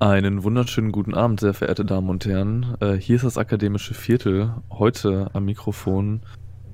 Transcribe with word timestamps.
Einen 0.00 0.44
wunderschönen 0.44 0.92
guten 0.92 1.12
Abend, 1.12 1.40
sehr 1.40 1.54
verehrte 1.54 1.84
Damen 1.84 2.08
und 2.08 2.24
Herren. 2.24 2.76
Äh, 2.78 2.94
hier 2.94 3.16
ist 3.16 3.24
das 3.24 3.36
akademische 3.36 3.94
Viertel. 3.94 4.52
Heute 4.70 5.28
am 5.32 5.44
Mikrofon 5.44 6.20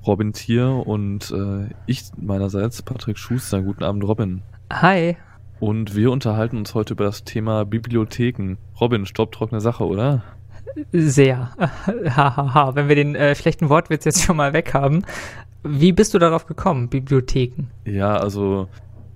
Robin 0.05 0.31
Thier 0.31 0.69
und 0.69 1.31
äh, 1.31 1.73
ich 1.87 2.03
meinerseits, 2.17 2.83
Patrick 2.83 3.17
Schuster. 3.17 3.63
Guten 3.63 3.83
Abend, 3.83 4.03
Robin. 4.03 4.43
Hi. 4.71 5.17
Und 5.59 5.95
wir 5.95 6.11
unterhalten 6.11 6.57
uns 6.57 6.75
heute 6.75 6.93
über 6.93 7.05
das 7.05 7.23
Thema 7.23 7.65
Bibliotheken. 7.65 8.57
Robin, 8.79 9.07
staubtrockene 9.07 9.59
Sache, 9.59 9.87
oder? 9.87 10.21
Sehr. 10.91 11.49
Hahaha, 11.57 12.75
wenn 12.75 12.89
wir 12.89 12.95
den 12.95 13.15
äh, 13.15 13.33
schlechten 13.33 13.69
Wortwitz 13.69 14.05
jetzt 14.05 14.21
schon 14.21 14.37
mal 14.37 14.53
weg 14.53 14.75
haben. 14.75 15.03
Wie 15.63 15.93
bist 15.93 16.13
du 16.13 16.19
darauf 16.19 16.45
gekommen, 16.45 16.89
Bibliotheken? 16.89 17.71
Ja, 17.85 18.17
also 18.17 18.67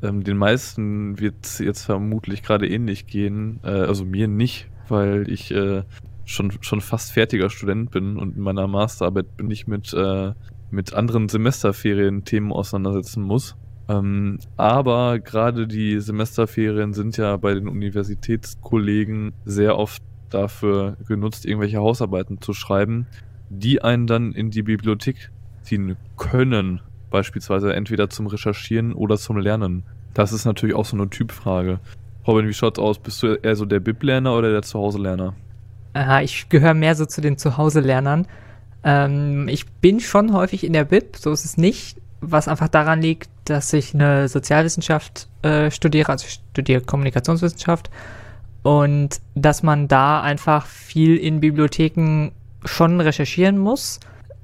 ähm, 0.02 0.24
den 0.24 0.38
meisten 0.38 1.20
wird 1.20 1.36
es 1.44 1.60
jetzt 1.60 1.84
vermutlich 1.84 2.44
gerade 2.44 2.68
ähnlich 2.68 3.08
gehen. 3.08 3.60
Äh, 3.64 3.70
also 3.70 4.06
mir 4.06 4.28
nicht, 4.28 4.68
weil 4.88 5.30
ich 5.30 5.52
äh, 5.52 5.84
schon, 6.26 6.52
schon 6.62 6.82
fast 6.82 7.12
fertiger 7.12 7.50
Student 7.50 7.92
bin 7.92 8.18
und 8.18 8.38
in 8.38 8.42
meiner 8.42 8.68
Masterarbeit 8.68 9.36
bin 9.38 9.52
ich 9.52 9.68
mit, 9.68 9.94
äh, 9.94 10.34
mit 10.72 10.94
anderen 10.94 11.28
Semesterferien-Themen 11.28 12.52
auseinandersetzen 12.52 13.24
muss. 13.24 13.56
Ähm, 13.88 14.40
aber 14.56 15.20
gerade 15.20 15.68
die 15.68 16.00
Semesterferien 16.00 16.94
sind 16.94 17.18
ja 17.18 17.36
bei 17.38 17.54
den 17.54 17.68
Universitätskollegen 17.68 19.34
sehr 19.46 19.78
oft 19.78 20.04
dafür 20.30 20.96
genutzt, 21.08 21.46
irgendwelche 21.46 21.80
Hausarbeiten 21.80 22.40
zu 22.40 22.54
schreiben, 22.54 23.08
die 23.50 23.82
einen 23.82 24.06
dann 24.06 24.32
in 24.32 24.52
die 24.52 24.62
Bibliothek 24.62 25.32
ziehen 25.64 25.98
können 26.18 26.82
beispielsweise 27.10 27.74
entweder 27.74 28.10
zum 28.10 28.28
Recherchieren 28.28 28.94
oder 28.94 29.18
zum 29.18 29.38
Lernen. 29.38 29.84
Das 30.14 30.32
ist 30.32 30.46
natürlich 30.46 30.76
auch 30.76 30.86
so 30.86 30.98
eine 30.98 31.10
Typfrage. 31.10 31.80
Robin, 32.28 32.48
wie 32.48 32.54
schaut's 32.54 32.80
aus? 32.80 33.00
Bist 33.00 33.24
du 33.24 33.36
eher 33.36 33.56
so 33.56 33.66
der 33.66 33.80
Bib-Lerner 33.80 34.36
oder 34.36 34.52
der 34.52 34.62
Zuhause-Lerner? 34.62 35.34
Aha, 35.94 36.22
ich 36.22 36.50
gehöre 36.50 36.74
mehr 36.74 36.96
so 36.96 37.06
zu 37.06 37.22
den 37.22 37.38
Zuhause-Lernern. 37.38 38.28
Ähm, 38.84 39.48
ich 39.48 39.68
bin 39.68 40.00
schon 40.00 40.34
häufig 40.34 40.64
in 40.64 40.74
der 40.74 40.86
Bib, 40.86 41.16
so 41.18 41.32
ist 41.32 41.46
es 41.46 41.58
nicht, 41.58 41.98
was 42.22 42.48
einfach 42.48 42.68
daran 42.68 43.02
liegt, 43.02 43.30
dass 43.46 43.74
ich 43.74 43.94
eine 43.94 44.28
Sozialwissenschaft 44.28 45.28
äh, 45.42 45.72
studiere, 45.72 46.12
also 46.12 46.26
ich 46.28 46.40
studiere 46.52 46.82
Kommunikationswissenschaft 46.82 47.90
und 48.64 49.22
dass 49.36 49.64
man 49.64 49.88
da 49.88 50.22
einfach 50.22 50.66
viel 50.66 51.18
in 51.18 51.40
Bibliotheken 51.40 52.32
schon 52.66 53.02
recherchieren 53.02 53.58
muss 53.58 54.00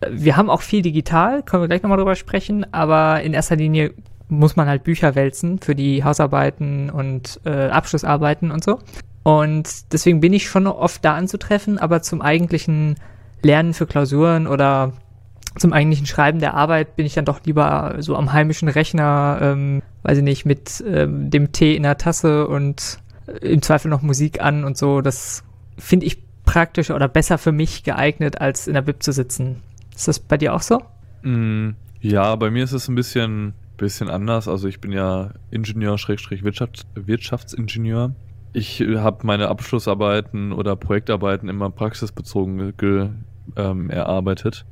wir 0.10 0.38
haben 0.38 0.50
auch 0.50 0.62
viel 0.62 0.82
digital, 0.82 1.44
können 1.44 1.64
wir 1.64 1.68
gleich 1.68 1.82
nochmal 1.82 1.98
drüber 1.98 2.16
sprechen, 2.16 2.72
aber 2.74 3.22
in 3.22 3.34
erster 3.34 3.56
Linie 3.56 3.94
muss 4.28 4.56
man 4.56 4.68
halt 4.68 4.84
Bücher 4.84 5.16
wälzen 5.16 5.60
für 5.60 5.76
die 5.76 6.04
Hausarbeiten 6.04 6.90
und 6.90 7.40
äh, 7.46 7.68
Abschlussarbeiten 7.68 8.52
und 8.52 8.64
so. 8.64 8.80
Und 9.24 9.92
deswegen 9.94 10.20
bin 10.20 10.34
ich 10.34 10.48
schon 10.48 10.68
oft 10.68 11.04
da 11.04 11.16
anzutreffen, 11.16 11.80
aber 11.80 12.02
zum 12.02 12.22
eigentlichen 12.22 12.96
Lernen 13.42 13.74
für 13.74 13.88
Klausuren 13.88 14.48
oder 14.48 14.94
zum 15.58 15.74
eigentlichen 15.74 16.06
Schreiben 16.06 16.40
der 16.40 16.54
Arbeit 16.54 16.96
bin 16.96 17.06
ich 17.06 17.14
dann 17.14 17.26
doch 17.26 17.40
lieber 17.46 17.96
so 18.00 18.16
am 18.16 18.34
heimischen 18.34 18.68
Rechner, 18.68 19.40
ähm, 19.42 19.82
weiß 20.04 20.18
ich 20.18 20.24
nicht, 20.24 20.46
mit 20.46 20.84
ähm, 20.86 21.30
dem 21.30 21.52
Tee 21.54 21.76
in 21.76 21.84
der 21.84 21.98
Tasse 21.98 22.48
und 22.48 23.00
äh, 23.28 23.48
im 23.48 23.62
Zweifel 23.62 23.90
noch 23.90 24.02
Musik 24.02 24.42
an 24.42 24.64
und 24.64 24.78
so. 24.78 25.02
Das 25.02 25.44
finde 25.78 26.06
ich 26.06 26.22
praktischer 26.44 26.96
oder 26.96 27.08
besser 27.08 27.38
für 27.38 27.52
mich 27.52 27.84
geeignet, 27.84 28.42
als 28.42 28.68
in 28.68 28.74
der 28.74 28.82
Bib 28.82 29.02
zu 29.02 29.12
sitzen. 29.12 29.62
Ist 29.96 30.08
das 30.08 30.20
bei 30.20 30.38
dir 30.38 30.54
auch 30.54 30.62
so? 30.62 30.82
Mm, 31.24 31.72
ja, 32.02 32.36
bei 32.36 32.52
mir 32.52 32.66
ist 32.66 32.74
es 32.74 32.88
ein 32.88 32.96
bisschen, 32.96 33.54
bisschen 33.78 34.10
anders. 34.10 34.48
Also 34.48 34.68
ich 34.68 34.80
bin 34.80 34.92
ja 34.92 35.32
Ingenieur, 35.52 35.98
Schrägstrich 35.98 36.44
Wirtschaft, 36.44 36.86
Wirtschaftsingenieur. 36.96 38.16
Ich 38.54 38.80
habe 38.80 39.28
meine 39.28 39.50
Abschlussarbeiten 39.50 40.54
oder 40.54 40.76
Projektarbeiten 40.76 41.50
immer 41.50 41.70
praxisbezogen 41.70 42.76
ge, 42.78 43.10
ähm, 43.58 43.90
erarbeitet. 43.90 44.66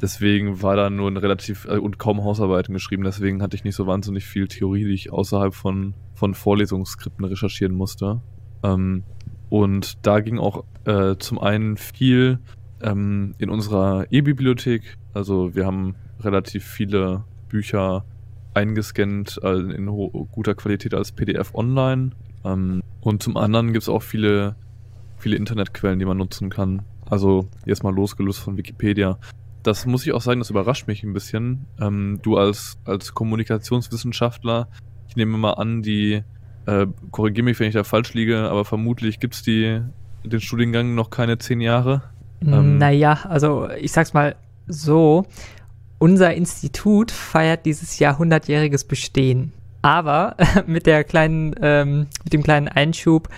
Deswegen 0.00 0.62
war 0.62 0.76
da 0.76 0.90
nur 0.90 1.10
ein 1.10 1.16
relativ 1.16 1.66
äh, 1.66 1.78
und 1.78 1.98
kaum 1.98 2.22
Hausarbeiten 2.22 2.74
geschrieben. 2.74 3.04
Deswegen 3.04 3.42
hatte 3.42 3.56
ich 3.56 3.64
nicht 3.64 3.76
so 3.76 3.86
wahnsinnig 3.86 4.26
viel 4.26 4.48
Theorie, 4.48 4.84
die 4.84 4.94
ich 4.94 5.12
außerhalb 5.12 5.54
von, 5.54 5.94
von 6.14 6.34
Vorlesungsskripten 6.34 7.24
recherchieren 7.24 7.74
musste. 7.74 8.20
Ähm, 8.62 9.04
und 9.48 10.06
da 10.06 10.20
ging 10.20 10.38
auch 10.38 10.64
äh, 10.84 11.16
zum 11.18 11.38
einen 11.38 11.76
viel 11.76 12.40
ähm, 12.82 13.34
in 13.38 13.48
unserer 13.48 14.06
E-Bibliothek. 14.10 14.96
Also 15.14 15.54
wir 15.54 15.64
haben 15.64 15.94
relativ 16.20 16.64
viele 16.64 17.24
Bücher 17.48 18.04
eingescannt 18.56 19.38
äh, 19.42 19.54
in 19.54 19.86
guter 19.86 20.54
Qualität 20.54 20.94
als 20.94 21.12
PDF 21.12 21.54
online. 21.54 22.10
Ähm, 22.44 22.82
und 23.00 23.22
zum 23.22 23.36
anderen 23.36 23.72
gibt 23.72 23.82
es 23.82 23.88
auch 23.88 24.02
viele, 24.02 24.56
viele 25.18 25.36
Internetquellen, 25.36 25.98
die 25.98 26.04
man 26.04 26.16
nutzen 26.16 26.50
kann. 26.50 26.82
Also 27.08 27.48
jetzt 27.64 27.84
mal 27.84 27.94
losgelöst 27.94 28.40
von 28.40 28.56
Wikipedia. 28.56 29.18
Das 29.62 29.86
muss 29.86 30.06
ich 30.06 30.12
auch 30.12 30.20
sagen, 30.20 30.40
das 30.40 30.50
überrascht 30.50 30.88
mich 30.88 31.02
ein 31.02 31.12
bisschen. 31.12 31.66
Ähm, 31.80 32.18
du 32.22 32.36
als, 32.36 32.78
als 32.84 33.14
Kommunikationswissenschaftler, 33.14 34.68
ich 35.08 35.16
nehme 35.16 35.36
mal 35.36 35.52
an, 35.52 35.82
die, 35.82 36.22
äh, 36.66 36.86
korrigiere 37.10 37.44
mich, 37.44 37.60
wenn 37.60 37.68
ich 37.68 37.74
da 37.74 37.84
falsch 37.84 38.14
liege, 38.14 38.48
aber 38.48 38.64
vermutlich 38.64 39.20
gibt 39.20 39.34
es 39.34 39.42
den 39.42 39.92
Studiengang 40.38 40.94
noch 40.94 41.10
keine 41.10 41.38
zehn 41.38 41.60
Jahre. 41.60 42.02
Ähm, 42.42 42.78
naja, 42.78 43.20
also 43.28 43.68
ich 43.70 43.92
sag's 43.92 44.12
mal 44.12 44.36
so, 44.68 45.26
unser 45.98 46.34
Institut 46.34 47.10
feiert 47.10 47.66
dieses 47.66 47.98
Jahr 47.98 48.20
100-jähriges 48.20 48.86
Bestehen. 48.86 49.52
Aber 49.82 50.36
mit 50.66 50.86
der 50.86 51.04
kleinen, 51.04 51.54
ähm, 51.60 52.06
mit 52.24 52.32
dem 52.32 52.42
kleinen 52.42 52.68
Einschub, 52.68 53.28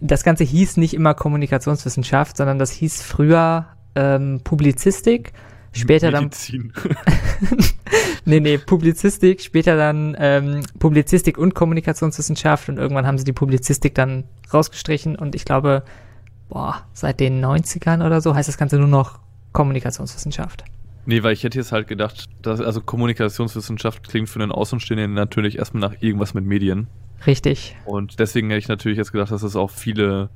das 0.00 0.24
Ganze 0.24 0.44
hieß 0.44 0.76
nicht 0.76 0.94
immer 0.94 1.14
Kommunikationswissenschaft, 1.14 2.36
sondern 2.36 2.58
das 2.58 2.70
hieß 2.72 3.02
früher 3.02 3.66
ähm, 3.94 4.40
Publizistik, 4.44 5.32
später 5.72 6.10
Medizin. 6.10 6.72
dann. 6.74 7.56
nee, 8.24 8.40
nee, 8.40 8.58
Publizistik, 8.58 9.40
später 9.40 9.76
dann 9.76 10.16
ähm, 10.18 10.60
Publizistik 10.78 11.38
und 11.38 11.54
Kommunikationswissenschaft 11.54 12.68
und 12.68 12.78
irgendwann 12.78 13.06
haben 13.06 13.18
sie 13.18 13.24
die 13.24 13.32
Publizistik 13.32 13.94
dann 13.94 14.24
rausgestrichen 14.52 15.16
und 15.16 15.34
ich 15.34 15.44
glaube, 15.44 15.82
boah, 16.48 16.82
seit 16.92 17.20
den 17.20 17.44
90ern 17.44 18.04
oder 18.04 18.20
so 18.20 18.34
heißt 18.34 18.48
das 18.48 18.58
Ganze 18.58 18.78
nur 18.78 18.88
noch 18.88 19.18
Kommunikationswissenschaft. 19.52 20.64
Nee, 21.06 21.22
weil 21.22 21.32
ich 21.32 21.44
hätte 21.44 21.58
jetzt 21.58 21.72
halt 21.72 21.86
gedacht, 21.86 22.26
dass, 22.42 22.60
also 22.60 22.80
Kommunikationswissenschaft 22.80 24.08
klingt 24.08 24.28
für 24.28 24.40
einen 24.40 24.52
Außenstehenden 24.52 25.14
natürlich 25.14 25.58
erstmal 25.58 25.80
nach 25.80 26.02
irgendwas 26.02 26.34
mit 26.34 26.44
Medien. 26.44 26.88
Richtig. 27.26 27.76
Und 27.84 28.18
deswegen 28.18 28.48
hätte 28.50 28.58
ich 28.58 28.68
natürlich 28.68 28.98
jetzt 28.98 29.12
gedacht, 29.12 29.30
dass 29.30 29.42
es 29.42 29.56
auch 29.56 29.70
viele, 29.70 30.28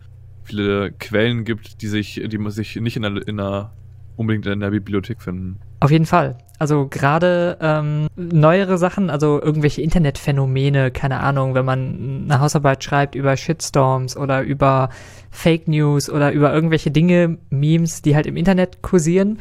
viele 0.45 0.93
Quellen 0.93 1.45
gibt, 1.45 1.83
die 1.83 1.89
sich, 1.89 2.23
die 2.25 2.39
man 2.39 2.53
sich 2.53 2.77
nicht 2.77 2.97
in 2.97 3.03
der, 3.03 3.29
in 3.29 3.37
der 3.37 3.73
unbedingt 4.17 4.47
in 4.47 4.61
der 4.61 4.71
Bibliothek 4.71 5.23
finden. 5.23 5.59
Auf 5.81 5.91
jeden 5.91 6.07
Fall. 6.07 6.37
Also 6.59 6.87
gerade 6.89 7.57
ähm, 7.63 8.07
neuere 8.17 8.77
Sachen, 8.77 9.09
also 9.09 9.41
irgendwelche 9.41 9.81
Internetphänomene, 9.81 10.91
keine 10.91 11.21
Ahnung, 11.21 11.55
wenn 11.55 11.65
man 11.65 12.25
eine 12.25 12.39
Hausarbeit 12.39 12.85
schreibt 12.85 13.15
über 13.15 13.35
Shitstorms 13.35 14.17
oder 14.19 14.43
über 14.43 14.91
Fake 15.31 15.69
News 15.69 16.11
oder 16.11 16.33
über 16.33 16.53
irgendwelche 16.53 16.91
Dinge, 16.91 17.39
Memes, 17.49 18.03
die 18.03 18.15
halt 18.15 18.27
im 18.27 18.37
Internet 18.37 18.83
kursieren 18.83 19.39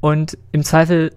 und 0.00 0.38
im 0.52 0.64
Zweifel 0.64 1.12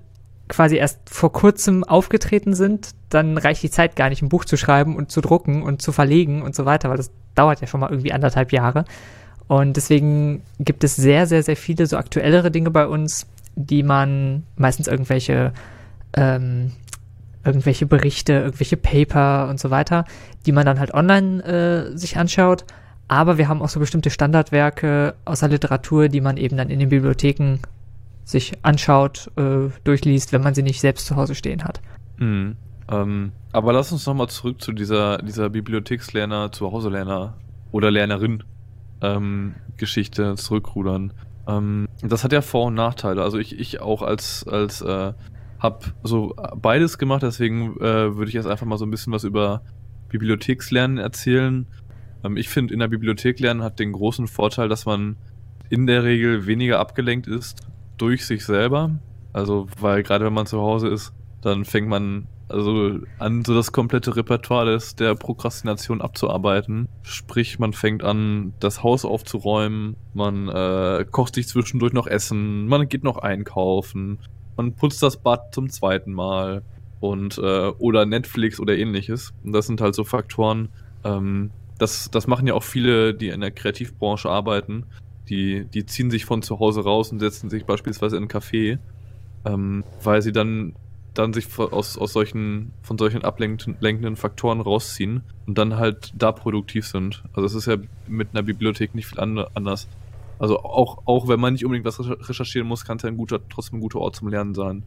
quasi 0.50 0.76
erst 0.76 1.00
vor 1.10 1.32
kurzem 1.32 1.84
aufgetreten 1.84 2.54
sind, 2.54 2.92
dann 3.10 3.38
reicht 3.38 3.64
die 3.64 3.72
Zeit 3.72 3.96
gar 3.96 4.10
nicht, 4.10 4.22
ein 4.22 4.30
Buch 4.30 4.46
zu 4.46 4.58
schreiben 4.58 4.96
und 4.96 5.12
zu 5.12 5.22
drucken 5.22 5.64
und 5.64 5.82
zu 5.82 5.92
verlegen 5.92 6.42
und 6.42 6.56
so 6.56 6.66
weiter, 6.66 6.90
weil 6.90 6.98
das 6.98 7.12
dauert 7.36 7.62
ja 7.62 7.68
schon 7.68 7.80
mal 7.80 7.90
irgendwie 7.90 8.12
anderthalb 8.12 8.52
Jahre. 8.52 8.86
Und 9.48 9.78
deswegen 9.78 10.42
gibt 10.60 10.84
es 10.84 10.96
sehr, 10.96 11.28
sehr, 11.28 11.44
sehr 11.44 11.56
viele 11.56 11.86
so 11.86 11.98
aktuellere 11.98 12.52
Dinge 12.52 12.72
bei 12.72 12.88
uns, 12.88 13.28
die 13.56 13.84
man 13.84 14.44
meistens 14.56 14.88
irgendwelche, 14.88 15.54
ähm, 16.13 16.72
irgendwelche 17.44 17.86
Berichte, 17.86 18.34
irgendwelche 18.34 18.78
Paper 18.78 19.50
und 19.50 19.60
so 19.60 19.69
weiter, 19.69 20.06
die 20.46 20.52
man 20.52 20.66
dann 20.66 20.80
halt 20.80 20.94
online 20.94 21.44
äh, 21.44 21.98
sich 21.98 22.18
anschaut. 22.18 22.66
Aber 23.07 23.38
wir 23.38 23.48
haben 23.48 23.62
auch 23.62 23.69
so 23.69 23.80
bestimmte 23.80 24.10
Standardwerke 24.10 25.16
aus 25.25 25.42
der 25.42 25.50
Literatur, 25.50 26.07
die 26.07 26.22
man 26.22 26.38
eben 26.38 26.57
dann 26.57 26.69
in 26.69 26.80
den 26.80 26.90
Bibliotheken 26.90 27.60
sich 28.24 28.54
anschaut, 28.62 29.31
äh, 29.36 29.70
durchliest, 29.84 30.34
wenn 30.34 30.42
man 30.42 30.56
sie 30.56 30.64
nicht 30.64 30.80
selbst 30.80 31.06
zu 31.06 31.16
Hause 31.16 31.36
stehen 31.36 31.64
hat. 31.64 31.81
Mhm. 32.18 32.56
Ähm, 32.90 33.31
aber 33.52 33.74
lass 33.74 33.92
uns 33.92 34.06
nochmal 34.06 34.30
zurück 34.30 34.62
zu 34.62 34.72
dieser, 34.72 35.18
dieser 35.20 35.50
Bibliothekslerner, 35.50 36.52
Zuhause-Lerner 36.52 37.38
oder 37.72 37.92
Lernerin 37.92 38.44
ähm, 39.02 39.56
Geschichte 39.78 40.36
zurückrudern. 40.36 41.14
Ähm, 41.48 41.88
das 42.02 42.24
hat 42.24 42.34
ja 42.34 42.42
Vor- 42.42 42.68
und 42.68 42.75
Nachteile. 42.75 43.22
Also 43.24 43.38
ich, 43.38 43.60
ich 43.60 43.81
auch 43.81 44.02
als, 44.02 44.48
als 44.48 44.81
äh, 44.81 45.14
hab 45.60 45.94
so 46.04 46.36
beides 46.56 46.98
gemacht, 46.98 47.24
deswegen 47.24 47.78
äh, 47.78 48.16
würde 48.16 48.28
ich 48.28 48.34
jetzt 48.34 48.48
einfach 48.48 48.66
mal 48.66 48.78
so 48.78 48.86
ein 48.86 48.92
bisschen 48.92 49.14
was 49.14 49.24
über 49.24 49.62
Bibliothekslernen 50.10 50.98
erzählen. 50.98 51.68
Ähm, 52.24 52.38
ich 52.38 52.50
finde, 52.50 52.74
in 52.74 52.80
der 52.80 52.88
Bibliothek 52.88 53.40
lernen 53.40 53.64
hat 53.64 53.80
den 53.80 53.92
großen 53.92 54.28
Vorteil, 54.28 54.69
dass 54.69 54.86
man 54.86 55.18
in 55.69 55.88
der 55.88 56.04
Regel 56.04 56.46
weniger 56.46 56.80
abgelenkt 56.80 57.28
ist 57.28 57.62
durch 58.04 58.26
sich 58.26 58.46
selber. 58.46 59.00
Also, 59.32 59.68
weil 59.80 60.04
gerade 60.04 60.26
wenn 60.26 60.34
man 60.34 60.46
zu 60.46 60.60
Hause 60.60 60.90
ist, 60.90 61.14
dann 61.42 61.64
fängt 61.64 61.88
man 61.88 62.28
also 62.50 63.00
an 63.18 63.46
so 63.46 63.56
das 63.56 63.72
komplette 63.72 64.16
Repertoire 64.16 64.66
des, 64.66 64.96
der 64.96 65.16
Prokrastination 65.16 66.02
abzuarbeiten. 66.02 66.90
Sprich, 67.02 67.60
man 67.60 67.72
fängt 67.72 68.04
an, 68.04 68.54
das 68.60 68.84
Haus 68.84 69.06
aufzuräumen, 69.06 69.96
man 70.14 70.50
äh, 70.50 71.06
kocht 71.10 71.36
sich 71.36 71.48
zwischendurch 71.48 71.94
noch 71.94 72.06
Essen, 72.06 72.68
man 72.68 72.90
geht 72.90 73.04
noch 73.04 73.18
einkaufen, 73.18 74.20
man 74.58 74.74
putzt 74.74 75.02
das 75.02 75.18
Bad 75.18 75.54
zum 75.54 75.70
zweiten 75.70 76.12
Mal 76.12 76.64
und 77.00 77.38
äh, 77.38 77.70
oder 77.80 78.06
Netflix 78.06 78.60
oder 78.60 78.78
ähnliches. 78.78 79.34
Und 79.44 79.54
das 79.54 79.66
sind 79.66 79.80
halt 79.80 79.96
so 79.96 80.04
Faktoren, 80.04 80.70
ähm, 81.06 81.52
das, 81.80 82.12
das 82.12 82.28
machen 82.28 82.48
ja 82.48 82.54
auch 82.54 82.64
viele, 82.64 83.14
die 83.14 83.30
in 83.30 83.42
der 83.42 83.52
Kreativbranche 83.52 84.30
arbeiten. 84.30 84.86
Die, 85.30 85.66
die 85.66 85.86
ziehen 85.86 86.12
sich 86.12 86.25
von 86.25 86.42
zu 86.42 86.60
Hause 86.60 86.84
raus 86.84 87.12
und 87.12 87.20
setzen 87.20 87.50
sich 87.50 87.66
beispielsweise 87.66 88.18
in 88.18 88.24
einen 88.24 88.31
Café, 88.31 88.80
ähm, 89.46 89.84
weil 90.04 90.22
sie 90.22 90.31
dann, 90.31 90.75
dann 91.14 91.34
sich 91.34 91.48
aus, 91.58 91.98
aus 91.98 92.14
solchen, 92.14 92.72
von 92.81 92.98
solchen 92.98 93.24
ablenkenden 93.24 94.16
Faktoren 94.16 94.60
rausziehen 94.60 95.24
und 95.46 95.58
dann 95.58 95.78
halt 95.78 96.14
da 96.18 96.31
produktiv 96.31 96.88
sind. 96.88 97.24
Also 97.34 97.46
es 97.46 97.56
ist 97.56 97.68
ja 97.68 97.78
mit 98.08 98.30
einer 98.34 98.44
Bibliothek 98.44 98.96
nicht 98.96 99.08
viel 99.08 99.20
anders. 99.20 99.88
Also 100.40 100.60
auch, 100.60 101.04
auch 101.06 101.28
wenn 101.28 101.40
man 101.40 101.54
nicht 101.54 101.64
unbedingt 101.64 101.86
was 101.86 102.00
recherchieren 102.00 102.68
muss, 102.68 102.84
kann 102.84 102.98
es 102.98 103.04
ja 103.04 103.10
ein 103.10 103.18
guter, 103.18 103.40
trotzdem 103.48 103.78
ein 103.78 103.81
guter 103.81 104.00
Ort 104.00 104.16
zum 104.16 104.28
Lernen 104.28 104.54
sein. 104.54 104.84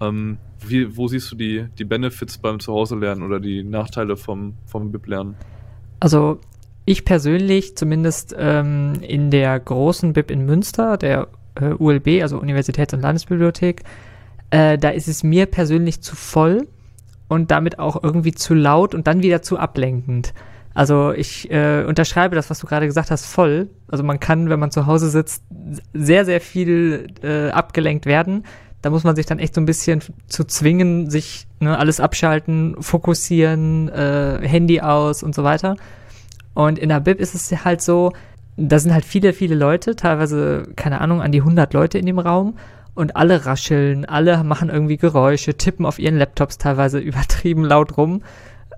Ähm, 0.00 0.38
wie, 0.66 0.96
wo 0.96 1.08
siehst 1.08 1.32
du 1.32 1.36
die, 1.36 1.66
die 1.78 1.84
Benefits 1.84 2.38
beim 2.38 2.60
Zuhause 2.60 2.96
lernen 2.96 3.22
oder 3.22 3.40
die 3.40 3.62
Nachteile 3.64 4.16
vom, 4.16 4.54
vom 4.66 4.92
BIP-Lernen? 4.92 5.34
Also 6.00 6.40
ich 6.88 7.04
persönlich, 7.04 7.76
zumindest 7.76 8.34
ähm, 8.38 8.94
in 9.02 9.30
der 9.30 9.60
großen 9.60 10.14
BIP 10.14 10.30
in 10.30 10.46
Münster, 10.46 10.96
der 10.96 11.28
äh, 11.54 11.74
ULB, 11.78 12.22
also 12.22 12.38
Universitäts- 12.38 12.94
und 12.94 13.02
Landesbibliothek, 13.02 13.82
äh, 14.50 14.78
da 14.78 14.88
ist 14.88 15.06
es 15.06 15.22
mir 15.22 15.44
persönlich 15.44 16.00
zu 16.00 16.16
voll 16.16 16.66
und 17.28 17.50
damit 17.50 17.78
auch 17.78 18.02
irgendwie 18.02 18.32
zu 18.32 18.54
laut 18.54 18.94
und 18.94 19.06
dann 19.06 19.22
wieder 19.22 19.42
zu 19.42 19.58
ablenkend. 19.58 20.32
Also 20.72 21.12
ich 21.12 21.50
äh, 21.50 21.84
unterschreibe 21.86 22.36
das, 22.36 22.48
was 22.48 22.58
du 22.60 22.66
gerade 22.66 22.86
gesagt 22.86 23.10
hast, 23.10 23.26
voll. 23.26 23.68
Also 23.88 24.02
man 24.02 24.18
kann, 24.18 24.48
wenn 24.48 24.60
man 24.60 24.70
zu 24.70 24.86
Hause 24.86 25.10
sitzt, 25.10 25.42
sehr, 25.92 26.24
sehr 26.24 26.40
viel 26.40 27.08
äh, 27.22 27.50
abgelenkt 27.50 28.06
werden. 28.06 28.44
Da 28.80 28.88
muss 28.88 29.04
man 29.04 29.14
sich 29.14 29.26
dann 29.26 29.40
echt 29.40 29.54
so 29.54 29.60
ein 29.60 29.66
bisschen 29.66 30.00
zu 30.28 30.44
zwingen, 30.44 31.10
sich 31.10 31.48
ne, 31.60 31.76
alles 31.76 32.00
abschalten, 32.00 32.76
fokussieren, 32.80 33.90
äh, 33.90 34.38
Handy 34.40 34.80
aus 34.80 35.22
und 35.22 35.34
so 35.34 35.44
weiter. 35.44 35.76
Und 36.58 36.76
in 36.76 36.88
der 36.88 36.98
Bib 36.98 37.20
ist 37.20 37.36
es 37.36 37.64
halt 37.64 37.80
so, 37.80 38.12
da 38.56 38.80
sind 38.80 38.92
halt 38.92 39.04
viele, 39.04 39.32
viele 39.32 39.54
Leute, 39.54 39.94
teilweise, 39.94 40.66
keine 40.74 41.00
Ahnung, 41.00 41.22
an 41.22 41.30
die 41.30 41.38
100 41.38 41.72
Leute 41.72 41.98
in 41.98 42.06
dem 42.06 42.18
Raum 42.18 42.58
und 42.96 43.14
alle 43.14 43.46
rascheln, 43.46 44.06
alle 44.06 44.42
machen 44.42 44.68
irgendwie 44.68 44.96
Geräusche, 44.96 45.56
tippen 45.56 45.86
auf 45.86 46.00
ihren 46.00 46.18
Laptops 46.18 46.58
teilweise 46.58 46.98
übertrieben 46.98 47.64
laut 47.64 47.96
rum. 47.96 48.22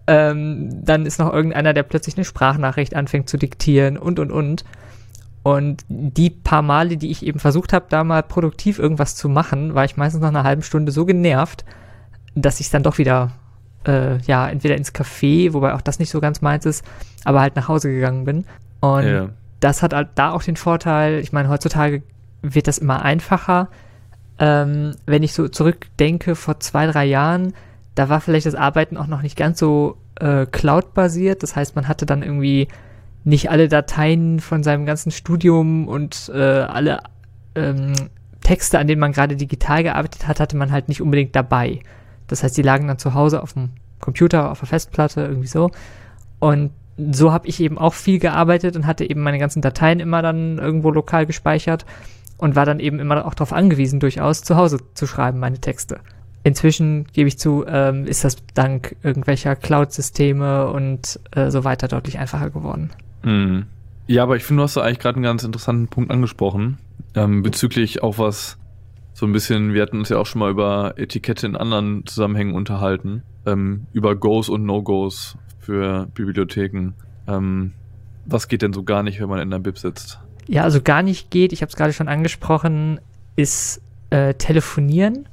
Ähm, 0.07 0.85
dann 0.85 1.07
ist 1.07 1.19
noch 1.21 1.33
irgendeiner, 1.33 1.73
der 1.73 1.85
plötzlich 1.85 2.19
eine 2.19 2.27
Sprachnachricht 2.27 2.95
anfängt 2.95 3.31
zu 3.31 3.39
diktieren 3.39 3.97
und, 3.97 4.19
und, 4.19 4.31
und. 4.31 4.67
Und 5.43 5.83
die 5.89 6.29
paar 6.29 6.61
Male, 6.61 6.99
die 6.99 7.11
ich 7.11 7.25
eben 7.25 7.39
versucht 7.39 7.73
habe, 7.73 7.87
da 7.89 8.05
mal 8.05 8.23
produktiv 8.23 8.79
irgendwas 8.79 9.17
zu 9.17 9.31
machen, 9.31 9.75
war 9.75 9.87
ich 9.87 9.97
meistens 9.97 10.21
nach 10.21 10.29
einer 10.29 10.45
halben 10.45 10.63
Stunde 10.63 10.93
so 10.93 11.07
genervt, 11.07 11.65
dass 12.35 12.61
ich 12.61 12.69
dann 12.69 12.83
doch 12.83 12.99
wieder, 12.99 13.31
äh, 13.87 14.19
ja, 14.19 14.49
entweder 14.49 14.77
ins 14.77 14.95
Café, 14.95 15.53
wobei 15.53 15.75
auch 15.75 15.81
das 15.81 15.99
nicht 15.99 16.11
so 16.11 16.21
ganz 16.21 16.41
meins 16.41 16.67
ist, 16.67 16.85
aber 17.25 17.41
halt 17.41 17.57
nach 17.57 17.69
Hause 17.69 17.91
gegangen 17.91 18.25
bin. 18.25 18.45
Und 18.81 19.07
ja. 19.07 19.29
das 19.61 19.83
hat 19.83 19.95
halt 19.95 20.11
da 20.15 20.33
auch 20.33 20.43
den 20.43 20.57
Vorteil, 20.57 21.19
ich 21.21 21.33
meine, 21.33 21.49
heutzutage 21.49 22.03
wird 22.43 22.69
das 22.69 22.79
immer 22.79 23.03
einfacher. 23.03 23.69
Ähm, 24.39 24.93
wenn 25.07 25.23
ich 25.23 25.33
so 25.33 25.49
zurückdenke, 25.49 26.35
vor 26.35 26.61
zwei, 26.61 26.87
drei 26.87 27.05
Jahren, 27.05 27.53
da 27.95 28.09
war 28.09 28.21
vielleicht 28.21 28.47
das 28.47 28.55
Arbeiten 28.55 28.97
auch 28.97 29.07
noch 29.07 29.23
nicht 29.23 29.37
ganz 29.37 29.59
so 29.59 29.99
äh, 30.19 30.47
cloud-basiert. 30.47 31.43
Das 31.43 31.57
heißt, 31.57 31.77
man 31.77 31.89
hatte 31.89 32.07
dann 32.07 32.23
irgendwie 32.23 32.69
nicht 33.25 33.51
alle 33.51 33.69
Dateien 33.69 34.41
von 34.41 34.63
seinem 34.63 34.87
ganzen 34.87 35.11
Studium 35.11 35.89
und 35.89 36.31
äh, 36.35 36.39
alle 36.39 37.01
ähm, 37.55 37.93
Texte, 38.43 38.79
an 38.79 38.87
denen 38.87 39.01
man 39.01 39.13
gerade 39.13 39.37
digital 39.37 39.83
gearbeitet 39.83 40.27
hat, 40.27 40.41
hatte 40.41 40.57
man 40.57 40.73
halt 40.73 40.89
nicht 40.89 41.03
unbedingt 41.03 41.37
dabei. 41.37 41.81
Das 42.31 42.43
heißt, 42.43 42.57
die 42.57 42.63
lagen 42.63 42.87
dann 42.87 42.99
zu 42.99 43.15
Hause 43.15 43.43
auf 43.43 43.55
dem 43.55 43.71
Computer, 44.01 44.51
auf 44.51 44.61
der 44.61 44.69
Festplatte, 44.69 45.23
irgendwie 45.23 45.49
so. 45.49 45.71
Und 46.39 46.71
so 46.97 47.33
habe 47.33 47.49
ich 47.49 47.61
eben 47.61 47.79
auch 47.79 47.95
viel 47.95 48.19
gearbeitet 48.19 48.77
und 48.77 48.87
hatte 48.87 49.09
eben 49.09 49.23
meine 49.23 49.39
ganzen 49.39 49.63
Dateien 49.63 50.01
immer 50.01 50.23
dann 50.23 50.59
irgendwo 50.59 50.91
lokal 50.91 51.27
gespeichert 51.27 51.87
und 52.37 52.57
war 52.57 52.67
dann 52.67 52.81
eben 52.81 52.99
immer 52.99 53.27
auch 53.27 53.35
darauf 53.35 53.53
angewiesen, 53.53 54.01
durchaus 54.01 54.43
zu 54.43 54.57
Hause 54.57 54.79
zu 54.95 55.07
schreiben, 55.07 55.39
meine 55.39 55.59
Texte. 55.59 56.01
Inzwischen, 56.43 57.05
gebe 57.13 57.29
ich 57.29 57.39
zu, 57.39 57.65
ähm, 57.67 58.07
ist 58.07 58.25
das 58.25 58.37
dank 58.55 58.97
irgendwelcher 59.03 59.57
Cloud-Systeme 59.57 60.69
und 60.69 61.21
äh, 61.33 61.51
so 61.51 61.65
weiter 61.65 61.89
deutlich 61.89 62.19
einfacher 62.19 62.51
geworden. 62.51 62.91
Mhm. 63.23 63.67
Ja, 64.07 64.23
aber 64.23 64.37
ich 64.37 64.45
finde, 64.45 64.61
du 64.61 64.65
hast 64.65 64.77
da 64.77 64.83
eigentlich 64.83 65.01
gerade 65.01 65.17
einen 65.17 65.25
ganz 65.25 65.45
interessanten 65.45 65.89
Punkt 65.89 66.11
angesprochen, 66.11 66.79
ähm, 67.15 67.43
bezüglich 67.43 68.03
auch 68.03 68.19
was 68.19 68.57
so 69.21 69.27
ein 69.27 69.33
bisschen, 69.33 69.75
wir 69.75 69.83
hatten 69.83 69.99
uns 69.99 70.09
ja 70.09 70.17
auch 70.17 70.25
schon 70.25 70.39
mal 70.39 70.51
über 70.51 70.95
Etikette 70.97 71.47
in 71.47 71.55
anderen 71.55 72.07
Zusammenhängen 72.07 72.55
unterhalten, 72.55 73.23
ähm, 73.45 73.87
über 73.93 74.17
Goes 74.17 74.49
und 74.49 74.65
No-Goes 74.65 75.37
für 75.59 76.09
Bibliotheken. 76.15 76.95
Ähm, 77.29 77.75
was 78.25 78.49
geht 78.49 78.63
denn 78.63 78.73
so 78.73 78.83
gar 78.83 79.03
nicht, 79.03 79.21
wenn 79.21 79.29
man 79.29 79.41
in 79.41 79.51
der 79.51 79.59
Bib 79.59 79.79
sitzt? 79.79 80.21
Ja, 80.47 80.63
also 80.63 80.81
gar 80.81 81.03
nicht 81.03 81.31
geht, 81.31 81.53
ich 81.53 81.61
habe 81.61 81.69
es 81.69 81.77
gerade 81.77 81.93
schon 81.93 82.09
angesprochen, 82.09 82.99
ist 83.37 83.83
äh, 84.09 84.33
telefonieren, 84.33 85.29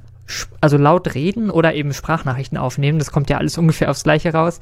also 0.60 0.76
laut 0.76 1.14
reden 1.14 1.48
oder 1.48 1.74
eben 1.74 1.94
Sprachnachrichten 1.94 2.58
aufnehmen. 2.58 2.98
Das 2.98 3.10
kommt 3.10 3.30
ja 3.30 3.38
alles 3.38 3.56
ungefähr 3.56 3.90
aufs 3.90 4.04
Gleiche 4.04 4.34
raus. 4.34 4.60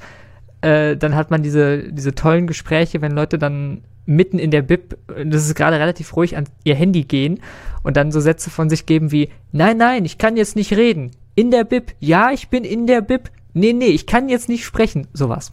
Äh, 0.61 0.97
dann 0.97 1.17
hat 1.17 1.33
man 1.33 1.43
diese, 1.43 1.93
diese 1.93 2.15
tollen 2.15 2.47
Gespräche, 2.47 3.01
wenn 3.03 3.11
Leute 3.11 3.39
dann 3.39 3.83
mitten 4.07 4.39
in 4.39 4.51
der 4.51 4.63
Bib, 4.63 4.97
das 5.25 5.47
ist 5.47 5.55
gerade 5.55 5.79
relativ 5.79 6.17
ruhig, 6.17 6.37
an 6.37 6.45
ihr 6.65 6.75
Handy 6.75 7.05
gehen 7.05 7.41
und 7.83 7.97
dann 7.97 8.13
so 8.13 8.21
Sätze 8.21 8.51
von 8.51 8.71
sich 8.71 8.87
geben 8.87 9.13
wie, 9.13 9.31
nein, 9.53 9.77
nein, 9.77 10.05
ich 10.05 10.19
kann 10.19 10.37
jetzt 10.37 10.57
nicht 10.57 10.73
reden. 10.73 11.11
In 11.35 11.51
der 11.51 11.65
Bib, 11.65 11.95
ja, 12.01 12.31
ich 12.31 12.49
bin 12.49 12.65
in 12.65 12.87
der 12.87 13.03
Bib. 13.03 13.31
Nee, 13.53 13.73
nee, 13.73 13.87
ich 13.87 14.07
kann 14.07 14.29
jetzt 14.29 14.49
nicht 14.49 14.65
sprechen. 14.65 15.07
Sowas. 15.13 15.53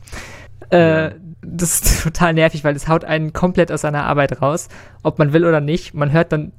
Äh, 0.69 1.11
das 1.41 1.81
ist 1.81 2.03
total 2.03 2.33
nervig, 2.33 2.63
weil 2.63 2.75
es 2.75 2.87
haut 2.87 3.03
einen 3.03 3.33
komplett 3.33 3.71
aus 3.71 3.81
seiner 3.81 4.05
Arbeit 4.05 4.41
raus, 4.41 4.69
ob 5.03 5.19
man 5.19 5.33
will 5.33 5.45
oder 5.45 5.61
nicht. 5.61 5.93
Man 5.93 6.11
hört 6.11 6.31
dann 6.31 6.53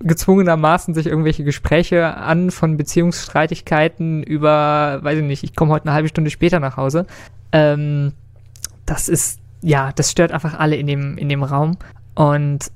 gezwungenermaßen 0.00 0.94
sich 0.94 1.06
irgendwelche 1.06 1.44
Gespräche 1.44 2.16
an 2.16 2.50
von 2.50 2.76
Beziehungsstreitigkeiten 2.76 4.22
über, 4.22 5.00
weiß 5.02 5.18
ich 5.18 5.24
nicht, 5.24 5.44
ich 5.44 5.54
komme 5.54 5.72
heute 5.72 5.86
eine 5.86 5.94
halbe 5.94 6.08
Stunde 6.08 6.30
später 6.30 6.58
nach 6.58 6.76
Hause. 6.76 7.06
Ähm, 7.52 8.12
das 8.86 9.08
ist, 9.08 9.40
ja, 9.62 9.92
das 9.92 10.10
stört 10.10 10.32
einfach 10.32 10.58
alle 10.58 10.76
in 10.76 10.86
dem, 10.86 11.18
in 11.18 11.28
dem 11.28 11.42
Raum. 11.42 11.76
Und 12.14 12.70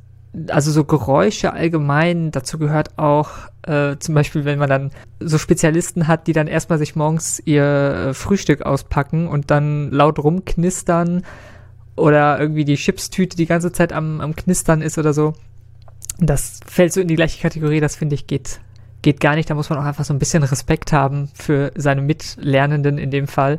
also 0.48 0.70
so 0.70 0.84
Geräusche 0.84 1.52
allgemein, 1.52 2.30
dazu 2.30 2.58
gehört 2.58 2.98
auch 2.98 3.30
äh, 3.62 3.96
zum 3.98 4.14
Beispiel, 4.14 4.44
wenn 4.44 4.58
man 4.58 4.68
dann 4.68 4.90
so 5.20 5.38
Spezialisten 5.38 6.08
hat, 6.08 6.26
die 6.26 6.32
dann 6.32 6.48
erstmal 6.48 6.78
sich 6.78 6.96
morgens 6.96 7.40
ihr 7.44 7.64
äh, 7.64 8.14
Frühstück 8.14 8.62
auspacken 8.62 9.28
und 9.28 9.50
dann 9.50 9.90
laut 9.90 10.18
rumknistern 10.18 11.22
oder 11.96 12.40
irgendwie 12.40 12.64
die 12.64 12.74
Chipstüte 12.74 13.36
die 13.36 13.46
ganze 13.46 13.70
Zeit 13.70 13.92
am, 13.92 14.20
am 14.20 14.34
Knistern 14.34 14.82
ist 14.82 14.98
oder 14.98 15.12
so. 15.12 15.34
Das 16.18 16.60
fällt 16.66 16.92
so 16.92 17.00
in 17.00 17.08
die 17.08 17.16
gleiche 17.16 17.40
Kategorie, 17.40 17.80
das 17.80 17.96
finde 17.96 18.14
ich 18.14 18.26
geht, 18.26 18.60
geht 19.02 19.20
gar 19.20 19.36
nicht. 19.36 19.48
Da 19.50 19.54
muss 19.54 19.70
man 19.70 19.78
auch 19.78 19.84
einfach 19.84 20.04
so 20.04 20.12
ein 20.12 20.18
bisschen 20.18 20.42
Respekt 20.42 20.92
haben 20.92 21.28
für 21.34 21.72
seine 21.76 22.02
Mitlernenden 22.02 22.98
in 22.98 23.10
dem 23.10 23.28
Fall, 23.28 23.58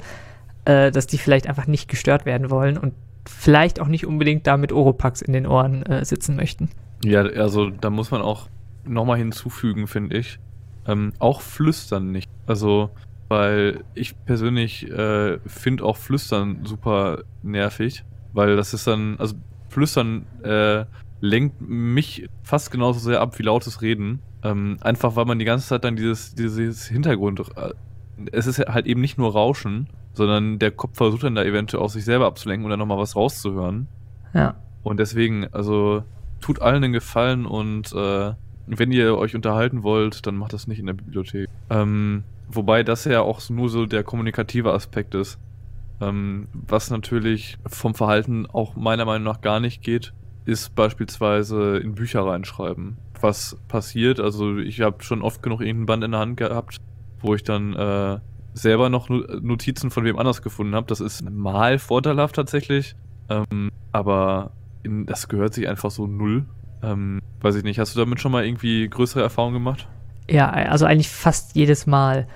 äh, 0.65 0.91
dass 0.91 1.07
die 1.07 1.17
vielleicht 1.17 1.47
einfach 1.47 1.67
nicht 1.67 1.89
gestört 1.89 2.25
werden 2.25 2.49
wollen 2.49 2.77
und 2.77 2.93
vielleicht 3.27 3.79
auch 3.79 3.87
nicht 3.87 4.05
unbedingt 4.05 4.47
da 4.47 4.57
mit 4.57 4.71
Oropax 4.71 5.21
in 5.21 5.33
den 5.33 5.47
Ohren 5.47 5.83
äh, 5.83 6.05
sitzen 6.05 6.35
möchten. 6.35 6.69
Ja, 7.03 7.21
also 7.21 7.69
da 7.69 7.89
muss 7.89 8.11
man 8.11 8.21
auch 8.21 8.47
nochmal 8.85 9.17
hinzufügen, 9.17 9.87
finde 9.87 10.17
ich. 10.17 10.39
Ähm, 10.87 11.13
auch 11.19 11.41
flüstern 11.41 12.11
nicht. 12.11 12.29
Also, 12.45 12.91
weil 13.27 13.83
ich 13.93 14.15
persönlich 14.25 14.89
äh, 14.89 15.39
finde 15.45 15.83
auch 15.83 15.97
flüstern 15.97 16.59
super 16.63 17.23
nervig, 17.43 18.03
weil 18.33 18.55
das 18.55 18.73
ist 18.73 18.87
dann, 18.87 19.17
also 19.19 19.35
flüstern 19.69 20.25
äh, 20.43 20.85
lenkt 21.21 21.61
mich 21.61 22.27
fast 22.43 22.71
genauso 22.71 22.99
sehr 22.99 23.21
ab 23.21 23.37
wie 23.39 23.43
lautes 23.43 23.81
Reden. 23.81 24.19
Ähm, 24.43 24.77
einfach 24.81 25.15
weil 25.15 25.25
man 25.25 25.39
die 25.39 25.45
ganze 25.45 25.67
Zeit 25.67 25.83
dann 25.83 25.95
dieses, 25.95 26.35
dieses 26.35 26.87
Hintergrund. 26.87 27.39
Äh, 27.55 27.73
es 28.31 28.47
ist 28.47 28.59
halt 28.59 28.85
eben 28.85 29.01
nicht 29.01 29.17
nur 29.17 29.31
Rauschen, 29.33 29.89
sondern 30.15 30.59
der 30.59 30.71
Kopf 30.71 30.97
versucht 30.97 31.23
dann 31.23 31.35
da 31.35 31.43
eventuell 31.43 31.83
auch 31.83 31.89
sich 31.89 32.05
selber 32.05 32.25
abzulenken 32.25 32.65
oder 32.65 32.77
nochmal 32.77 32.97
was 32.97 33.15
rauszuhören. 33.15 33.87
Ja. 34.33 34.55
Und 34.83 34.99
deswegen, 34.99 35.47
also 35.51 36.03
tut 36.41 36.61
allen 36.61 36.81
den 36.81 36.93
Gefallen 36.93 37.45
und 37.45 37.91
äh, 37.93 38.33
wenn 38.67 38.91
ihr 38.91 39.17
euch 39.17 39.35
unterhalten 39.35 39.83
wollt, 39.83 40.25
dann 40.25 40.35
macht 40.35 40.53
das 40.53 40.67
nicht 40.67 40.79
in 40.79 40.85
der 40.87 40.93
Bibliothek. 40.93 41.47
Ähm, 41.69 42.23
wobei 42.49 42.83
das 42.83 43.05
ja 43.05 43.21
auch 43.21 43.47
nur 43.49 43.69
so 43.69 43.85
der 43.85 44.03
kommunikative 44.03 44.73
Aspekt 44.73 45.15
ist. 45.15 45.39
Ähm, 46.01 46.47
was 46.53 46.89
natürlich 46.89 47.57
vom 47.65 47.95
Verhalten 47.95 48.45
auch 48.45 48.75
meiner 48.75 49.05
Meinung 49.05 49.23
nach 49.23 49.41
gar 49.41 49.59
nicht 49.59 49.81
geht, 49.81 50.13
ist 50.45 50.75
beispielsweise 50.75 51.77
in 51.77 51.95
Bücher 51.95 52.25
reinschreiben. 52.25 52.97
Was 53.19 53.57
passiert, 53.67 54.19
also 54.19 54.57
ich 54.57 54.81
habe 54.81 55.03
schon 55.03 55.21
oft 55.21 55.41
genug 55.41 55.61
irgendeinen 55.61 55.85
Band 55.85 56.03
in 56.03 56.11
der 56.11 56.19
Hand 56.19 56.37
gehabt, 56.37 56.77
wo 57.21 57.33
ich 57.33 57.43
dann 57.43 57.73
äh, 57.73 58.19
selber 58.55 58.89
noch 58.89 59.09
Notizen 59.09 59.91
von 59.91 60.05
wem 60.05 60.17
anders 60.17 60.41
gefunden 60.41 60.75
habe. 60.75 60.87
Das 60.87 61.01
ist 61.01 61.29
mal 61.29 61.77
vorteilhaft 61.77 62.35
tatsächlich. 62.35 62.95
Ähm, 63.29 63.69
aber 63.91 64.51
in, 64.83 65.05
das 65.05 65.27
gehört 65.27 65.53
sich 65.53 65.67
einfach 65.67 65.91
so 65.91 66.07
null. 66.07 66.45
Ähm, 66.81 67.21
weiß 67.41 67.55
ich 67.55 67.63
nicht. 67.63 67.79
Hast 67.79 67.95
du 67.95 67.99
damit 67.99 68.19
schon 68.19 68.31
mal 68.31 68.45
irgendwie 68.45 68.87
größere 68.87 69.21
Erfahrungen 69.21 69.55
gemacht? 69.55 69.87
Ja, 70.29 70.49
also 70.49 70.85
eigentlich 70.85 71.09
fast 71.09 71.55
jedes 71.55 71.85
Mal. 71.85 72.27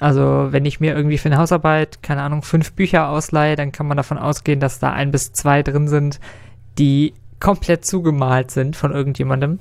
Also 0.00 0.48
wenn 0.50 0.64
ich 0.64 0.80
mir 0.80 0.96
irgendwie 0.96 1.18
für 1.18 1.28
eine 1.28 1.38
Hausarbeit, 1.38 2.02
keine 2.02 2.22
Ahnung, 2.22 2.42
fünf 2.42 2.72
Bücher 2.72 3.08
ausleihe, 3.08 3.54
dann 3.54 3.70
kann 3.70 3.86
man 3.86 3.96
davon 3.96 4.18
ausgehen, 4.18 4.58
dass 4.58 4.80
da 4.80 4.92
ein 4.92 5.12
bis 5.12 5.32
zwei 5.32 5.62
drin 5.62 5.86
sind, 5.86 6.18
die 6.78 7.14
komplett 7.38 7.84
zugemalt 7.84 8.50
sind 8.50 8.74
von 8.74 8.92
irgendjemandem. 8.92 9.60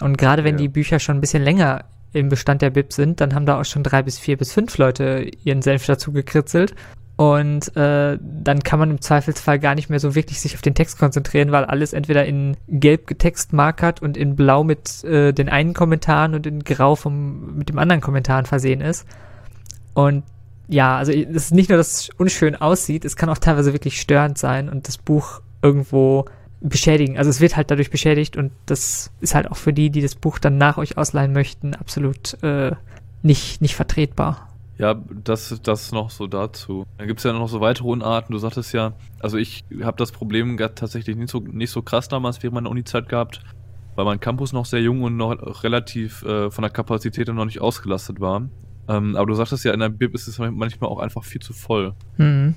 Und 0.00 0.18
gerade 0.18 0.44
wenn 0.44 0.54
ja. 0.54 0.62
die 0.62 0.68
Bücher 0.68 0.98
schon 0.98 1.18
ein 1.18 1.20
bisschen 1.20 1.42
länger 1.42 1.84
im 2.16 2.28
Bestand 2.28 2.62
der 2.62 2.70
Bib 2.70 2.92
sind, 2.92 3.20
dann 3.20 3.34
haben 3.34 3.46
da 3.46 3.60
auch 3.60 3.64
schon 3.64 3.82
drei 3.82 4.02
bis 4.02 4.18
vier 4.18 4.36
bis 4.36 4.52
fünf 4.52 4.76
Leute 4.78 5.30
ihren 5.44 5.62
Senf 5.62 5.86
dazu 5.86 6.12
gekritzelt. 6.12 6.74
Und 7.16 7.74
äh, 7.76 8.18
dann 8.20 8.62
kann 8.62 8.78
man 8.78 8.90
im 8.90 9.00
Zweifelsfall 9.00 9.58
gar 9.58 9.74
nicht 9.74 9.88
mehr 9.88 10.00
so 10.00 10.14
wirklich 10.14 10.38
sich 10.38 10.54
auf 10.54 10.60
den 10.60 10.74
Text 10.74 10.98
konzentrieren, 10.98 11.50
weil 11.50 11.64
alles 11.64 11.94
entweder 11.94 12.26
in 12.26 12.58
gelb 12.68 13.06
getextmarkert 13.06 14.02
und 14.02 14.18
in 14.18 14.36
blau 14.36 14.64
mit 14.64 15.02
äh, 15.04 15.32
den 15.32 15.48
einen 15.48 15.72
Kommentaren 15.72 16.34
und 16.34 16.46
in 16.46 16.62
grau 16.62 16.94
vom, 16.94 17.56
mit 17.56 17.70
dem 17.70 17.78
anderen 17.78 18.02
Kommentaren 18.02 18.44
versehen 18.44 18.82
ist. 18.82 19.06
Und 19.94 20.24
ja, 20.68 20.98
also 20.98 21.10
es 21.12 21.28
ist 21.28 21.54
nicht 21.54 21.70
nur, 21.70 21.78
dass 21.78 21.92
es 21.92 22.10
unschön 22.18 22.54
aussieht, 22.54 23.06
es 23.06 23.16
kann 23.16 23.30
auch 23.30 23.38
teilweise 23.38 23.72
wirklich 23.72 23.98
störend 23.98 24.36
sein 24.36 24.68
und 24.68 24.86
das 24.86 24.98
Buch 24.98 25.40
irgendwo 25.62 26.26
beschädigen. 26.60 27.18
Also 27.18 27.30
es 27.30 27.40
wird 27.40 27.56
halt 27.56 27.70
dadurch 27.70 27.90
beschädigt 27.90 28.36
und 28.36 28.52
das 28.66 29.12
ist 29.20 29.34
halt 29.34 29.50
auch 29.50 29.56
für 29.56 29.72
die, 29.72 29.90
die 29.90 30.02
das 30.02 30.14
Buch 30.14 30.38
dann 30.38 30.58
nach 30.58 30.78
euch 30.78 30.96
ausleihen 30.96 31.32
möchten, 31.32 31.74
absolut 31.74 32.42
äh, 32.42 32.72
nicht, 33.22 33.60
nicht 33.60 33.76
vertretbar. 33.76 34.48
Ja, 34.78 34.94
das, 35.24 35.58
das 35.62 35.92
noch 35.92 36.10
so 36.10 36.26
dazu. 36.26 36.84
Dann 36.98 37.06
gibt 37.06 37.20
es 37.20 37.24
ja 37.24 37.32
noch 37.32 37.48
so 37.48 37.60
weitere 37.60 37.88
Unarten. 37.88 38.32
Du 38.32 38.38
sagtest 38.38 38.74
ja, 38.74 38.92
also 39.20 39.38
ich 39.38 39.64
habe 39.82 39.96
das 39.96 40.12
Problem 40.12 40.58
tatsächlich 40.58 41.16
nicht 41.16 41.30
so, 41.30 41.40
nicht 41.40 41.70
so 41.70 41.80
krass 41.80 42.08
damals 42.08 42.42
während 42.42 42.54
meiner 42.56 42.70
Uni-Zeit 42.70 43.08
gehabt, 43.08 43.40
weil 43.94 44.04
mein 44.04 44.20
Campus 44.20 44.52
noch 44.52 44.66
sehr 44.66 44.82
jung 44.82 45.02
und 45.02 45.16
noch 45.16 45.64
relativ 45.64 46.22
äh, 46.24 46.50
von 46.50 46.62
der 46.62 46.70
Kapazität 46.70 47.28
noch 47.28 47.44
nicht 47.46 47.60
ausgelastet 47.60 48.20
war. 48.20 48.48
Ähm, 48.88 49.16
aber 49.16 49.26
du 49.26 49.34
sagtest 49.34 49.64
ja, 49.64 49.72
in 49.72 49.80
der 49.80 49.88
Bib 49.88 50.14
ist 50.14 50.28
es 50.28 50.38
manchmal 50.38 50.90
auch 50.90 51.00
einfach 51.00 51.24
viel 51.24 51.40
zu 51.40 51.54
voll. 51.54 51.94
Mhm. 52.18 52.54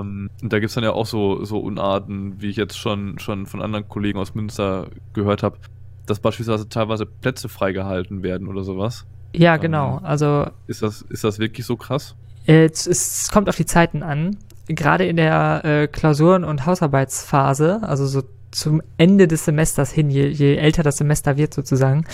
Ähm, 0.00 0.30
und 0.42 0.52
da 0.52 0.58
gibt 0.58 0.70
es 0.70 0.74
dann 0.74 0.84
ja 0.84 0.92
auch 0.92 1.06
so, 1.06 1.44
so 1.44 1.58
Unarten, 1.58 2.40
wie 2.40 2.50
ich 2.50 2.56
jetzt 2.56 2.78
schon, 2.78 3.18
schon 3.18 3.46
von 3.46 3.62
anderen 3.62 3.88
Kollegen 3.88 4.18
aus 4.18 4.34
Münster 4.34 4.88
gehört 5.12 5.42
habe, 5.42 5.58
dass 6.06 6.20
beispielsweise 6.20 6.68
teilweise 6.68 7.06
Plätze 7.06 7.48
freigehalten 7.48 8.22
werden 8.22 8.48
oder 8.48 8.64
sowas. 8.64 9.06
Ja, 9.34 9.56
genau. 9.56 9.98
Ähm, 9.98 10.04
also 10.04 10.46
ist 10.66 10.82
das, 10.82 11.02
ist 11.02 11.24
das 11.24 11.38
wirklich 11.38 11.66
so 11.66 11.76
krass? 11.76 12.16
Es, 12.46 12.86
es 12.86 13.30
kommt 13.30 13.48
auf 13.48 13.56
die 13.56 13.66
Zeiten 13.66 14.02
an. 14.02 14.36
Gerade 14.68 15.06
in 15.06 15.16
der 15.16 15.64
äh, 15.64 15.86
Klausuren- 15.88 16.44
und 16.44 16.66
Hausarbeitsphase, 16.66 17.80
also 17.82 18.06
so 18.06 18.22
zum 18.50 18.82
Ende 18.96 19.26
des 19.26 19.44
Semesters 19.44 19.90
hin, 19.90 20.10
je, 20.10 20.28
je 20.28 20.56
älter 20.56 20.82
das 20.82 20.98
Semester 20.98 21.36
wird 21.36 21.54
sozusagen, 21.54 22.04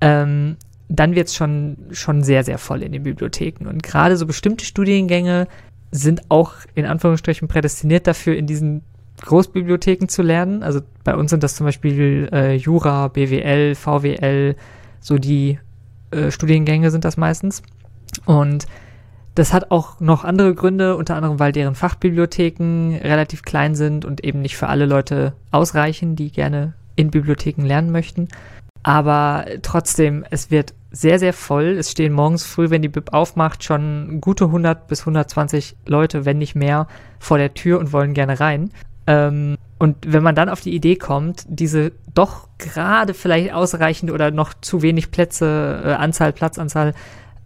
ähm, 0.00 0.56
dann 0.88 1.14
wird 1.14 1.28
es 1.28 1.34
schon, 1.34 1.76
schon 1.90 2.22
sehr, 2.22 2.44
sehr 2.44 2.58
voll 2.58 2.82
in 2.82 2.92
den 2.92 3.02
Bibliotheken. 3.02 3.66
Und 3.66 3.82
gerade 3.82 4.16
so 4.16 4.26
bestimmte 4.26 4.64
Studiengänge 4.64 5.48
sind 5.92 6.30
auch 6.30 6.54
in 6.74 6.86
Anführungsstrichen 6.86 7.46
prädestiniert 7.46 8.06
dafür, 8.06 8.34
in 8.34 8.46
diesen 8.46 8.82
Großbibliotheken 9.20 10.08
zu 10.08 10.22
lernen. 10.22 10.62
Also 10.62 10.80
bei 11.04 11.14
uns 11.14 11.30
sind 11.30 11.42
das 11.42 11.54
zum 11.54 11.66
Beispiel 11.66 12.28
äh, 12.32 12.54
Jura, 12.56 13.08
BWL, 13.08 13.74
VWL, 13.74 14.56
so 15.00 15.18
die 15.18 15.58
äh, 16.10 16.30
Studiengänge 16.30 16.90
sind 16.90 17.04
das 17.04 17.16
meistens. 17.16 17.62
Und 18.24 18.66
das 19.34 19.52
hat 19.52 19.70
auch 19.70 20.00
noch 20.00 20.24
andere 20.24 20.54
Gründe, 20.54 20.96
unter 20.96 21.16
anderem, 21.16 21.38
weil 21.38 21.52
deren 21.52 21.74
Fachbibliotheken 21.74 22.98
relativ 23.02 23.42
klein 23.42 23.74
sind 23.74 24.04
und 24.04 24.24
eben 24.24 24.42
nicht 24.42 24.56
für 24.56 24.68
alle 24.68 24.86
Leute 24.86 25.34
ausreichen, 25.50 26.16
die 26.16 26.30
gerne 26.30 26.74
in 26.96 27.10
Bibliotheken 27.10 27.62
lernen 27.62 27.92
möchten. 27.92 28.28
Aber 28.82 29.46
trotzdem, 29.62 30.24
es 30.30 30.50
wird 30.50 30.74
sehr, 30.92 31.18
sehr 31.18 31.32
voll. 31.32 31.76
Es 31.78 31.90
stehen 31.90 32.12
morgens 32.12 32.44
früh, 32.44 32.70
wenn 32.70 32.82
die 32.82 32.88
Bib 32.88 33.12
aufmacht, 33.12 33.64
schon 33.64 34.20
gute 34.20 34.44
100 34.44 34.86
bis 34.86 35.00
120 35.00 35.76
Leute, 35.86 36.24
wenn 36.24 36.38
nicht 36.38 36.54
mehr, 36.54 36.86
vor 37.18 37.38
der 37.38 37.54
Tür 37.54 37.80
und 37.80 37.92
wollen 37.92 38.14
gerne 38.14 38.38
rein. 38.38 38.70
Ähm, 39.06 39.56
und 39.78 39.96
wenn 40.06 40.22
man 40.22 40.34
dann 40.34 40.48
auf 40.48 40.60
die 40.60 40.74
Idee 40.74 40.96
kommt, 40.96 41.44
diese 41.48 41.92
doch 42.14 42.48
gerade 42.58 43.14
vielleicht 43.14 43.52
ausreichende 43.52 44.12
oder 44.12 44.30
noch 44.30 44.54
zu 44.54 44.82
wenig 44.82 45.10
Plätze, 45.10 45.82
äh, 45.84 45.92
Anzahl, 45.94 46.32
Platzanzahl, 46.32 46.94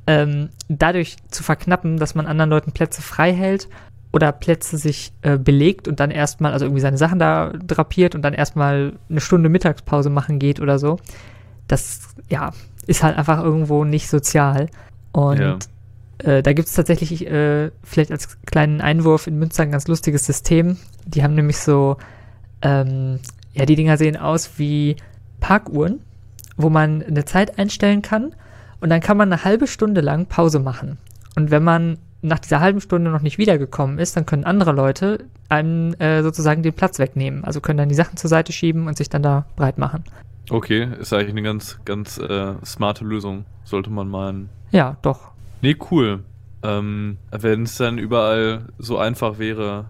ähm, 0.07 0.51
dadurch 0.69 1.17
zu 1.31 1.43
verknappen, 1.43 1.97
dass 1.97 2.15
man 2.15 2.27
anderen 2.27 2.51
Leuten 2.51 2.73
Plätze 2.73 3.01
frei 3.01 3.33
hält 3.33 3.69
oder 4.13 4.33
Plätze 4.33 4.77
sich 4.77 5.13
äh, 5.23 5.39
belegt 5.39 5.89
und 5.89 6.01
dann 6.01 6.11
erstmal, 6.11 6.53
also 6.53 6.65
irgendwie 6.65 6.81
seine 6.81 6.99
Sachen 6.99 7.19
da 7.19 7.53
drapiert 7.53 8.15
und 8.15 8.23
dann 8.23 8.35
erstmal 8.35 8.93
eine 9.09 9.21
Stunde 9.21 9.49
Mittagspause 9.49 10.11
machen 10.11 10.39
geht 10.39 10.61
oder 10.61 10.79
so. 10.79 10.99
Das, 11.69 12.01
ja, 12.29 12.53
ist 12.87 13.03
halt 13.03 13.17
einfach 13.17 13.43
irgendwo 13.43 13.85
nicht 13.85 14.09
sozial. 14.09 14.69
Und 15.13 15.39
ja. 15.41 15.59
äh, 16.19 16.43
da 16.43 16.53
gibt 16.53 16.69
es 16.69 16.75
tatsächlich 16.75 17.27
äh, 17.27 17.71
vielleicht 17.83 18.11
als 18.11 18.41
kleinen 18.43 18.81
Einwurf 18.81 19.27
in 19.27 19.39
Münster 19.39 19.63
ein 19.63 19.71
ganz 19.71 19.89
lustiges 19.89 20.27
System. 20.27 20.77
Die 21.05 21.23
haben 21.23 21.35
nämlich 21.35 21.59
so, 21.59 21.97
ähm, 22.63 23.21
ja, 23.53 23.67
die 23.67 23.77
Dinger 23.77 23.97
sehen 23.97 24.17
aus 24.17 24.59
wie 24.59 24.97
Parkuhren, 25.41 26.01
wo 26.57 26.71
man 26.71 27.03
eine 27.03 27.25
Zeit 27.25 27.59
einstellen 27.59 28.03
kann 28.03 28.35
und 28.81 28.91
dann 28.91 29.01
kann 29.01 29.17
man 29.17 29.33
eine 29.33 29.45
halbe 29.45 29.67
Stunde 29.67 30.01
lang 30.01 30.27
Pause 30.27 30.59
machen. 30.59 30.99
Und 31.35 31.51
wenn 31.51 31.63
man 31.63 31.99
nach 32.23 32.39
dieser 32.39 32.61
halben 32.61 32.81
Stunde 32.81 33.11
noch 33.11 33.23
nicht 33.23 33.39
wiedergekommen 33.39 33.99
ist, 33.99 34.17
dann 34.17 34.27
können 34.27 34.45
andere 34.45 34.73
Leute 34.73 35.25
einem 35.49 35.95
äh, 35.95 36.23
sozusagen 36.23 36.63
den 36.63 36.73
Platz 36.73 36.99
wegnehmen. 36.99 37.45
Also 37.45 37.61
können 37.61 37.79
dann 37.79 37.89
die 37.89 37.95
Sachen 37.95 38.17
zur 38.17 38.29
Seite 38.31 38.53
schieben 38.53 38.89
und 38.89 38.97
sich 38.97 39.09
dann 39.09 39.23
da 39.23 39.47
breit 39.55 39.79
machen. 39.79 40.05
Okay, 40.51 40.89
ist 41.01 41.13
eigentlich 41.13 41.31
eine 41.31 41.43
ganz, 41.43 41.81
ganz 41.85 42.19
äh, 42.19 42.55
smarte 42.65 43.05
Lösung, 43.05 43.45
sollte 43.65 43.91
man 43.91 44.09
meinen. 44.09 44.49
Ja, 44.71 44.97
doch. 45.03 45.33
Nee, 45.61 45.77
cool. 45.91 46.25
Ähm, 46.63 47.19
Wenn 47.31 47.63
es 47.63 47.77
dann 47.77 47.99
überall 47.99 48.67
so 48.79 48.99
einfach 48.99 49.39
wäre. 49.39 49.87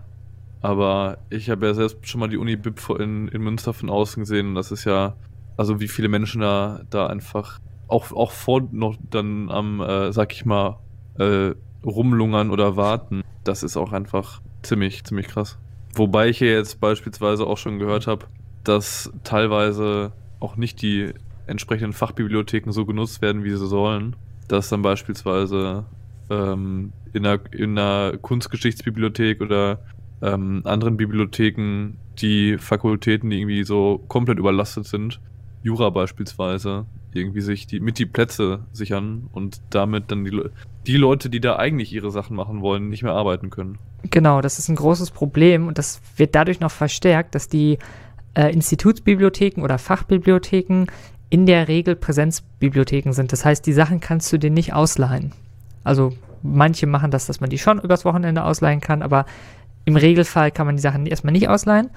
Aber 0.62 1.18
ich 1.30 1.50
habe 1.50 1.66
ja 1.66 1.74
selbst 1.74 2.08
schon 2.08 2.20
mal 2.20 2.28
die 2.28 2.38
Uni 2.38 2.56
BIP 2.56 2.90
in, 2.98 3.28
in 3.28 3.42
Münster 3.42 3.72
von 3.72 3.90
außen 3.90 4.22
gesehen 4.22 4.48
und 4.48 4.54
das 4.54 4.72
ist 4.72 4.84
ja, 4.84 5.14
also 5.56 5.80
wie 5.80 5.88
viele 5.88 6.08
Menschen 6.08 6.40
da, 6.40 6.80
da 6.90 7.06
einfach 7.06 7.60
auch, 7.88 8.10
auch 8.12 8.32
vor 8.32 8.62
noch 8.72 8.96
dann 9.10 9.50
am, 9.50 9.80
äh, 9.80 10.12
sag 10.12 10.32
ich 10.32 10.44
mal, 10.44 10.78
äh, 11.18 11.52
rumlungern 11.84 12.50
oder 12.50 12.76
warten. 12.76 13.22
Das 13.44 13.62
ist 13.62 13.76
auch 13.76 13.92
einfach 13.92 14.40
ziemlich, 14.62 15.04
ziemlich 15.04 15.28
krass. 15.28 15.58
Wobei 15.94 16.28
ich 16.28 16.40
ja 16.40 16.48
jetzt 16.48 16.80
beispielsweise 16.80 17.46
auch 17.46 17.58
schon 17.58 17.78
gehört 17.78 18.06
habe, 18.06 18.26
dass 18.64 19.12
teilweise 19.22 20.12
auch 20.40 20.56
nicht 20.56 20.82
die 20.82 21.12
entsprechenden 21.46 21.92
Fachbibliotheken 21.92 22.72
so 22.72 22.84
genutzt 22.84 23.22
werden, 23.22 23.44
wie 23.44 23.50
sie 23.50 23.66
sollen. 23.66 24.16
Dass 24.48 24.68
dann 24.68 24.82
beispielsweise 24.82 25.84
ähm, 26.30 26.92
in, 27.12 27.26
einer, 27.26 27.40
in 27.52 27.78
einer 27.78 28.16
Kunstgeschichtsbibliothek 28.18 29.40
oder 29.40 29.80
ähm, 30.22 30.62
anderen 30.64 30.96
Bibliotheken 30.96 31.94
die 32.18 32.58
Fakultäten, 32.58 33.30
die 33.30 33.40
irgendwie 33.40 33.64
so 33.64 34.02
komplett 34.08 34.38
überlastet 34.38 34.86
sind, 34.86 35.20
Jura 35.62 35.90
beispielsweise, 35.90 36.86
irgendwie 37.12 37.40
sich 37.40 37.66
die, 37.66 37.80
mit 37.80 37.98
die 37.98 38.06
Plätze 38.06 38.60
sichern 38.72 39.28
und 39.32 39.60
damit 39.70 40.10
dann 40.10 40.24
die, 40.24 40.40
die 40.86 40.96
Leute, 40.96 41.28
die 41.28 41.40
da 41.40 41.56
eigentlich 41.56 41.92
ihre 41.92 42.10
Sachen 42.10 42.36
machen 42.36 42.60
wollen, 42.60 42.88
nicht 42.88 43.02
mehr 43.02 43.12
arbeiten 43.12 43.50
können. 43.50 43.78
Genau, 44.10 44.40
das 44.40 44.58
ist 44.58 44.68
ein 44.68 44.76
großes 44.76 45.10
Problem 45.10 45.66
und 45.66 45.78
das 45.78 46.00
wird 46.16 46.34
dadurch 46.34 46.60
noch 46.60 46.70
verstärkt, 46.70 47.34
dass 47.34 47.48
die 47.48 47.78
äh, 48.36 48.52
Institutsbibliotheken 48.52 49.62
oder 49.62 49.78
Fachbibliotheken 49.78 50.86
in 51.30 51.46
der 51.46 51.68
Regel 51.68 51.96
Präsenzbibliotheken 51.96 53.12
sind. 53.12 53.32
Das 53.32 53.44
heißt, 53.44 53.66
die 53.66 53.72
Sachen 53.72 54.00
kannst 54.00 54.32
du 54.32 54.38
dir 54.38 54.50
nicht 54.50 54.74
ausleihen. 54.74 55.32
Also 55.82 56.12
manche 56.42 56.86
machen 56.86 57.10
das, 57.10 57.26
dass 57.26 57.40
man 57.40 57.50
die 57.50 57.58
schon 57.58 57.80
übers 57.80 58.04
Wochenende 58.04 58.44
ausleihen 58.44 58.80
kann, 58.80 59.02
aber 59.02 59.26
im 59.84 59.96
Regelfall 59.96 60.50
kann 60.50 60.66
man 60.66 60.76
die 60.76 60.82
Sachen 60.82 61.06
erstmal 61.06 61.32
nicht 61.32 61.48
ausleihen. 61.48 61.90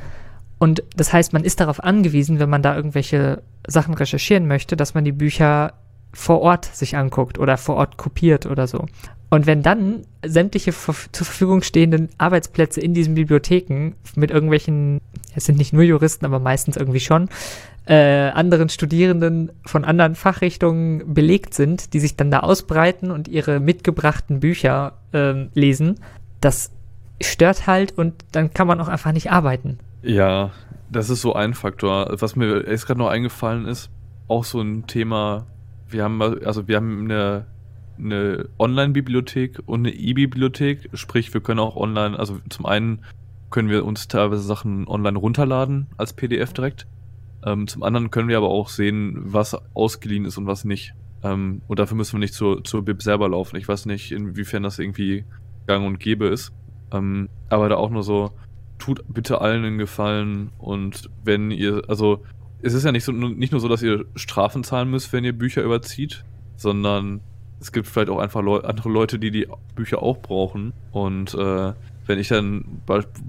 Und 0.58 0.84
das 0.96 1.14
heißt, 1.14 1.34
man 1.34 1.44
ist 1.44 1.60
darauf 1.60 1.84
angewiesen, 1.84 2.40
wenn 2.40 2.50
man 2.50 2.62
da 2.62 2.76
irgendwelche 2.76 3.42
Sachen 3.68 3.94
recherchieren 3.94 4.48
möchte, 4.48 4.76
dass 4.76 4.94
man 4.94 5.06
die 5.06 5.12
Bücher 5.12 5.74
vor 6.12 6.42
Ort 6.42 6.66
sich 6.66 6.98
anguckt 6.98 7.38
oder 7.38 7.58
vor 7.58 7.76
Ort 7.76 7.98
kopiert 7.98 8.46
oder 8.46 8.68
so. 8.68 8.86
Und 9.30 9.46
wenn 9.46 9.62
dann 9.62 10.06
sämtliche 10.26 10.72
zur 10.72 10.94
Verfügung 10.94 11.62
stehenden 11.62 12.10
Arbeitsplätze 12.18 12.82
in 12.82 12.94
diesen 12.94 13.14
Bibliotheken 13.14 13.94
mit 14.16 14.32
irgendwelchen, 14.32 15.00
es 15.36 15.46
sind 15.46 15.58
nicht 15.58 15.72
nur 15.72 15.84
Juristen, 15.84 16.26
aber 16.26 16.40
meistens 16.40 16.78
irgendwie 16.78 17.00
schon, 17.00 17.30
äh, 17.86 18.30
anderen 18.30 18.70
Studierenden 18.70 19.52
von 19.66 19.86
anderen 19.86 20.16
Fachrichtungen 20.16 21.14
belegt 21.14 21.54
sind, 21.54 21.94
die 21.94 22.00
sich 22.00 22.16
dann 22.16 22.32
da 22.32 22.40
ausbreiten 22.40 23.12
und 23.12 23.28
ihre 23.28 23.60
mitgebrachten 23.60 24.40
Bücher 24.40 24.94
äh, 25.12 25.46
lesen, 25.54 26.00
das 26.42 26.72
stört 27.22 27.68
halt 27.68 27.98
und 27.98 28.14
dann 28.32 28.54
kann 28.54 28.68
man 28.68 28.80
auch 28.80 28.88
einfach 28.88 29.12
nicht 29.12 29.32
arbeiten. 29.32 29.80
Ja, 30.02 30.52
das 30.90 31.10
ist 31.10 31.22
so 31.22 31.34
ein 31.34 31.54
Faktor. 31.54 32.16
Was 32.20 32.36
mir 32.36 32.68
jetzt 32.68 32.88
gerade 32.88 33.00
noch 33.00 33.10
eingefallen 33.10 33.66
ist, 33.66 33.90
auch 34.28 34.44
so 34.44 34.62
ein 34.62 34.88
Thema, 34.88 35.46
wir 35.88 36.04
haben 36.04 36.22
also 36.22 36.68
wir 36.68 36.78
haben 36.78 37.06
eine 37.06 37.46
eine 38.00 38.50
Online-Bibliothek 38.58 39.60
und 39.66 39.82
eine 39.86 39.94
E-Bibliothek. 39.94 40.90
Sprich, 40.94 41.34
wir 41.34 41.42
können 41.42 41.60
auch 41.60 41.76
online, 41.76 42.18
also 42.18 42.40
zum 42.50 42.66
einen 42.66 43.04
können 43.50 43.70
wir 43.70 43.86
uns 43.86 44.08
teilweise 44.08 44.44
Sachen 44.44 44.88
online 44.88 45.18
runterladen 45.18 45.88
als 45.98 46.14
PDF 46.14 46.54
direkt. 46.54 46.88
Ähm, 47.46 47.68
zum 47.68 47.84
anderen 47.84 48.12
können 48.12 48.30
wir 48.30 48.38
aber 48.38 48.50
auch 48.50 48.70
sehen, 48.70 49.16
was 49.18 49.56
ausgeliehen 49.74 50.26
ist 50.26 50.38
und 50.38 50.46
was 50.46 50.66
nicht. 50.66 50.94
Ähm, 51.24 51.62
und 51.68 51.80
dafür 51.80 51.98
müssen 51.98 52.14
wir 52.14 52.20
nicht 52.20 52.34
zur, 52.34 52.64
zur 52.64 52.84
Bib 52.84 53.02
selber 53.02 53.30
laufen. 53.30 53.56
Ich 53.56 53.68
weiß 53.68 53.86
nicht, 53.86 54.12
inwiefern 54.12 54.64
das 54.64 54.80
irgendwie 54.80 55.26
gang 55.68 55.86
und 55.86 56.00
gäbe 56.00 56.28
ist. 56.28 56.54
Ähm, 56.92 57.30
aber 57.50 57.70
da 57.70 57.76
auch 57.76 57.90
nur 57.90 58.04
so, 58.04 58.32
tut 58.78 59.04
bitte 59.08 59.42
allen 59.42 59.66
einen 59.66 59.78
Gefallen 59.78 60.52
und 60.58 61.10
wenn 61.24 61.52
ihr, 61.52 61.84
also 61.88 62.24
es 62.62 62.74
ist 62.74 62.86
ja 62.86 62.92
nicht, 62.92 63.04
so, 63.04 63.12
nicht 63.12 63.52
nur 63.52 63.62
so, 63.62 63.68
dass 63.68 63.84
ihr 63.84 64.06
Strafen 64.16 64.64
zahlen 64.64 64.90
müsst, 64.90 65.14
wenn 65.14 65.24
ihr 65.24 65.38
Bücher 65.38 65.62
überzieht, 65.62 66.24
sondern 66.56 67.22
es 67.60 67.72
gibt 67.72 67.88
vielleicht 67.88 68.10
auch 68.10 68.20
einfach 68.20 68.42
Leu 68.42 68.60
andere 68.60 68.90
Leute, 68.90 69.20
die 69.20 69.32
die 69.32 69.48
Bücher 69.76 70.02
auch 70.02 70.18
brauchen. 70.18 70.74
Und 70.92 71.34
äh, 71.34 71.74
wenn 72.06 72.20
ich 72.20 72.30
dann 72.30 72.82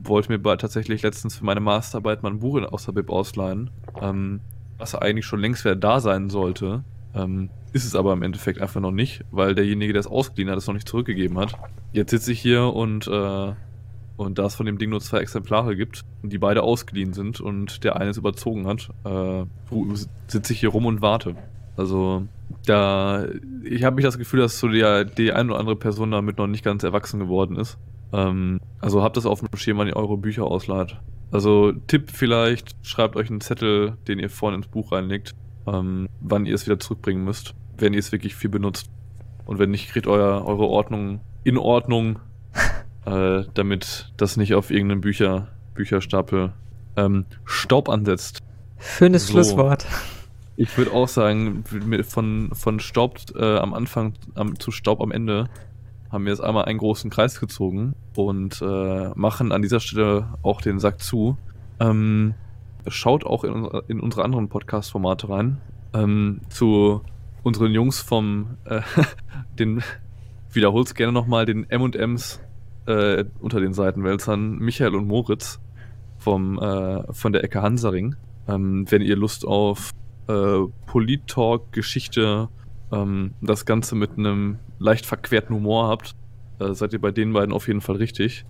wollte 0.03 0.33
mir 0.33 0.57
tatsächlich 0.57 1.03
letztens 1.03 1.37
für 1.37 1.45
meine 1.45 1.61
Masterarbeit 1.61 2.23
mal 2.23 2.31
ein 2.31 2.39
Buch 2.39 2.61
aus 2.63 2.87
der 2.87 2.93
Bib 2.93 3.11
ausleihen, 3.11 3.71
ähm, 4.01 4.41
was 4.79 4.95
eigentlich 4.95 5.27
schon 5.27 5.41
längst 5.41 5.65
wieder 5.65 5.77
da 5.77 6.01
sein 6.01 6.31
sollte, 6.31 6.85
ähm, 7.15 7.51
ist 7.73 7.85
es 7.85 7.95
aber 7.95 8.13
im 8.13 8.23
Endeffekt 8.23 8.61
einfach 8.61 8.81
noch 8.81 8.91
nicht, 8.93 9.25
weil 9.31 9.55
derjenige, 9.55 9.93
der 9.93 10.01
es 10.01 10.07
ausgeliehen 10.07 10.51
hat, 10.51 10.59
es 10.59 10.67
noch 10.67 10.75
nicht 10.75 10.89
zurückgegeben 10.89 11.39
hat. 11.39 11.55
Jetzt 11.93 12.11
sitze 12.11 12.33
ich 12.33 12.41
hier 12.41 12.73
und 12.73 13.07
äh, 13.07 13.53
und 14.17 14.39
da 14.39 14.45
es 14.45 14.55
von 14.55 14.67
dem 14.67 14.77
Ding 14.77 14.91
nur 14.91 15.01
zwei 15.01 15.19
Exemplare 15.19 15.75
gibt 15.77 16.05
die 16.23 16.39
beide 16.39 16.63
ausgeliehen 16.63 17.15
sind 17.15 17.41
und 17.41 17.85
der 17.85 17.97
eine 17.97 18.11
es 18.11 18.19
überzogen 18.19 18.67
hat, 18.67 18.91
äh, 19.05 19.45
sitze 20.27 20.53
ich 20.53 20.61
hier 20.61 20.69
rum 20.69 20.85
und 20.87 21.01
warte. 21.01 21.37
Also 21.81 22.27
da, 22.67 23.25
ich 23.65 23.85
habe 23.85 23.97
mich 23.97 24.05
das 24.05 24.19
Gefühl, 24.19 24.41
dass 24.41 24.61
so 24.61 24.69
die, 24.69 24.85
die 25.17 25.33
eine 25.33 25.51
oder 25.51 25.61
andere 25.61 25.77
Person 25.77 26.11
damit 26.11 26.37
noch 26.37 26.47
nicht 26.47 26.63
ganz 26.63 26.83
erwachsen 26.83 27.19
geworden 27.19 27.57
ist. 27.57 27.79
Ähm, 28.13 28.61
also 28.81 29.03
habt 29.03 29.17
das 29.17 29.25
auf 29.25 29.41
dem 29.41 29.49
Schema, 29.57 29.81
wenn 29.81 29.89
ihr 29.89 29.97
eure 29.97 30.19
Bücher 30.19 30.45
ausleiht. 30.45 30.99
Also 31.33 31.73
Tipp 31.87 32.11
vielleicht, 32.13 32.77
schreibt 32.83 33.17
euch 33.17 33.31
einen 33.31 33.41
Zettel, 33.41 33.97
den 34.09 34.19
ihr 34.19 34.29
vorne 34.29 34.59
ins 34.59 34.67
Buch 34.67 34.93
reinlegt, 34.93 35.35
ähm, 35.67 36.07
wann 36.21 36.45
ihr 36.45 36.55
es 36.55 36.67
wieder 36.67 36.79
zurückbringen 36.79 37.25
müsst, 37.25 37.55
wenn 37.79 37.95
ihr 37.95 38.01
es 38.01 38.13
wirklich 38.13 38.35
viel 38.35 38.51
benutzt. 38.51 38.91
Und 39.47 39.59
wenn 39.59 39.71
nicht, 39.71 39.91
kriegt 39.91 40.07
euer, 40.07 40.45
eure 40.45 40.67
Ordnung 40.67 41.21
in 41.45 41.57
Ordnung, 41.57 42.19
äh, 43.07 43.45
damit 43.55 44.13
das 44.19 44.37
nicht 44.37 44.53
auf 44.53 44.71
irgendeinem 44.71 45.01
Bücher, 45.01 45.49
Bücherstapel 45.73 46.53
ähm, 46.99 47.25
Staub 47.47 47.89
ansetzt. 47.89 48.41
Schönes 48.79 49.29
so. 49.29 49.33
Schlusswort. 49.33 49.87
Ich 50.61 50.77
würde 50.77 50.93
auch 50.93 51.09
sagen, 51.09 51.65
von, 52.07 52.51
von 52.53 52.81
Staub 52.81 53.19
äh, 53.35 53.57
am 53.57 53.73
Anfang 53.73 54.13
am, 54.35 54.61
zu 54.61 54.71
Staub 54.71 55.01
am 55.01 55.11
Ende 55.11 55.49
haben 56.13 56.27
wir 56.27 56.33
jetzt 56.33 56.43
einmal 56.43 56.67
einen 56.67 56.79
großen 56.79 57.09
Kreis 57.09 57.41
gezogen 57.41 57.95
und 58.15 58.61
äh, 58.61 59.09
machen 59.15 59.53
an 59.53 59.63
dieser 59.63 59.81
Stelle 59.81 60.35
auch 60.43 60.61
den 60.61 60.79
Sack 60.79 61.01
zu. 61.01 61.39
Ähm, 61.81 62.35
schaut 62.87 63.25
auch 63.25 63.45
in, 63.45 63.71
in 63.89 64.01
unsere 64.01 64.23
anderen 64.23 64.51
Podcast-Formate 64.51 65.31
rein. 65.31 65.63
Ähm, 65.95 66.43
zu 66.51 67.01
unseren 67.43 67.73
Jungs 67.73 68.03
vom, 68.03 68.59
äh, 68.67 68.83
den, 69.59 69.83
wiederhol's 70.53 70.95
gerne 70.95 71.15
nochmal, 71.15 71.47
den 71.47 71.71
M&M's 71.71 72.39
äh, 72.85 73.25
unter 73.39 73.61
den 73.61 73.73
Seitenwälzern, 73.73 74.59
Michael 74.59 74.95
und 74.95 75.09
Moritz 75.09 75.59
vom, 76.19 76.59
äh, 76.59 77.11
von 77.15 77.33
der 77.33 77.45
Ecke 77.45 77.63
Hansaring. 77.63 78.15
Ähm, 78.47 78.85
wenn 78.91 79.01
ihr 79.01 79.17
Lust 79.17 79.47
auf 79.47 79.93
äh, 80.31 80.69
Polit-Talk, 80.87 81.73
Geschichte, 81.73 82.49
ähm, 82.93 83.35
das 83.41 83.65
Ganze 83.65 83.95
mit 83.95 84.17
einem 84.17 84.59
leicht 84.79 85.07
verquerten 85.07 85.55
Humor 85.55 85.89
habt, 85.89 86.15
äh, 86.59 86.73
seid 86.75 86.93
ihr 86.93 87.01
bei 87.01 87.11
den 87.11 87.33
beiden 87.33 87.53
auf 87.53 87.67
jeden 87.69 87.81
Fall 87.81 87.97
richtig. 87.97 88.45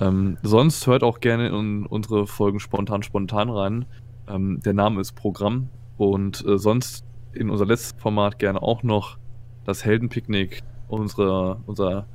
Ähm, 0.00 0.36
sonst 0.42 0.86
hört 0.86 1.02
auch 1.02 1.20
gerne 1.20 1.48
in 1.48 1.86
unsere 1.86 2.26
Folgen 2.26 2.60
spontan 2.60 3.02
spontan 3.02 3.50
rein. 3.50 3.84
Ähm, 4.28 4.60
der 4.64 4.74
Name 4.74 5.00
ist 5.00 5.12
Programm 5.12 5.68
und 5.96 6.44
äh, 6.46 6.58
sonst 6.58 7.04
in 7.32 7.50
unser 7.50 7.66
letztes 7.66 7.94
Format 8.00 8.38
gerne 8.38 8.62
auch 8.62 8.82
noch 8.82 9.18
das 9.64 9.84
Heldenpicknick, 9.84 10.62
unsere, 10.88 11.60
unser 11.66 12.06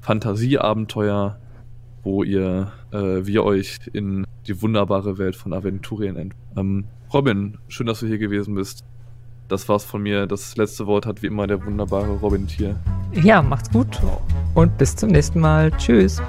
Fantasieabenteuer, 0.00 1.38
wo 2.02 2.22
ihr, 2.22 2.72
äh, 2.90 2.96
wir 3.26 3.44
euch 3.44 3.78
in 3.92 4.26
die 4.46 4.60
wunderbare 4.60 5.18
Welt 5.18 5.36
von 5.36 5.52
Aventurien 5.52 6.16
ent. 6.16 6.34
Ähm, 6.56 6.84
Robin, 7.12 7.58
schön, 7.68 7.86
dass 7.86 8.00
du 8.00 8.06
hier 8.06 8.18
gewesen 8.18 8.54
bist. 8.54 8.84
Das 9.48 9.68
war's 9.68 9.84
von 9.84 10.02
mir. 10.02 10.26
Das 10.26 10.56
letzte 10.56 10.86
Wort 10.86 11.04
hat 11.04 11.22
wie 11.22 11.26
immer 11.26 11.46
der 11.46 11.64
wunderbare 11.64 12.12
Robin 12.12 12.46
Tier. 12.46 12.76
Ja, 13.12 13.42
macht's 13.42 13.70
gut 13.70 14.00
und 14.54 14.76
bis 14.78 14.96
zum 14.96 15.10
nächsten 15.10 15.40
Mal. 15.40 15.70
Tschüss. 15.72 16.22